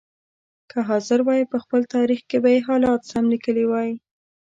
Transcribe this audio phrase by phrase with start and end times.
[0.69, 3.91] که حاضر وای په خپل تاریخ کې به یې حالات سم لیکلي وای.